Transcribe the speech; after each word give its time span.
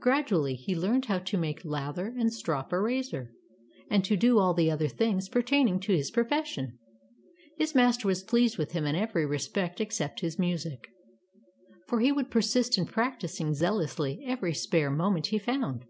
Gradually 0.00 0.56
he 0.56 0.74
learned 0.74 1.04
how 1.04 1.20
to 1.20 1.36
make 1.38 1.64
lather 1.64 2.06
and 2.08 2.32
strop 2.32 2.72
a 2.72 2.80
razor, 2.80 3.30
and 3.88 4.04
to 4.04 4.16
do 4.16 4.40
all 4.40 4.52
the 4.52 4.72
other 4.72 4.88
things 4.88 5.28
pertaining 5.28 5.78
to 5.78 5.92
his 5.92 6.10
profession. 6.10 6.80
His 7.58 7.76
master 7.76 8.08
was 8.08 8.24
pleased 8.24 8.58
with 8.58 8.72
him 8.72 8.84
in 8.86 8.96
every 8.96 9.22
Tales 9.28 9.46
of 9.46 9.54
Modern 9.54 9.54
Germany 9.54 9.78
79 9.78 9.78
respect 9.78 9.80
except 9.80 10.20
his 10.20 10.36
music. 10.40 10.88
For 11.86 12.00
he 12.00 12.10
would 12.10 12.28
persist 12.28 12.76
in 12.76 12.86
practicing 12.86 13.54
zealously 13.54 14.20
every 14.26 14.52
spare 14.52 14.90
moment 14.90 15.28
he 15.28 15.38
found. 15.38 15.84